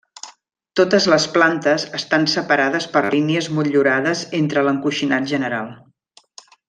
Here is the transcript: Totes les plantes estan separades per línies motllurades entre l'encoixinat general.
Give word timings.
Totes 0.79 1.05
les 1.13 1.27
plantes 1.35 1.85
estan 1.99 2.25
separades 2.35 2.87
per 2.95 3.03
línies 3.17 3.51
motllurades 3.59 4.25
entre 4.41 4.65
l'encoixinat 4.69 5.29
general. 5.35 5.71